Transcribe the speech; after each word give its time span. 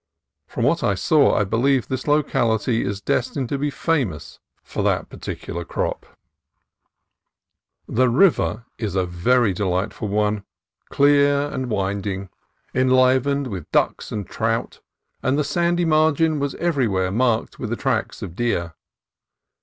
From 0.47 0.63
what 0.63 0.83
I 0.83 0.95
saw, 0.95 1.35
I 1.35 1.43
believe 1.43 1.87
this 1.87 2.07
locality 2.07 2.83
is 2.83 3.01
destined 3.03 3.49
to 3.49 3.59
be 3.59 3.69
famous 3.69 4.39
for 4.63 4.81
that 4.81 5.09
par 5.11 5.19
ticular 5.19 5.63
crop. 5.63 6.07
The 7.87 8.09
river 8.09 8.65
is 8.79 8.95
a 8.95 9.05
very 9.05 9.53
delightful 9.53 10.07
one, 10.07 10.43
clear 10.89 11.41
and 11.53 11.69
wind 11.69 12.03
YEWS 12.07 12.15
289 12.15 12.15
ing, 12.15 12.27
enlivened 12.81 13.45
with 13.45 13.71
ducks 13.71 14.11
and 14.11 14.25
trout, 14.25 14.79
and 15.21 15.37
the 15.37 15.43
sandy 15.43 15.85
margin 15.85 16.39
was 16.39 16.55
everywhere 16.55 17.11
marked 17.11 17.59
with 17.59 17.69
the 17.69 17.75
tracks 17.75 18.23
of 18.23 18.35
deer. 18.35 18.73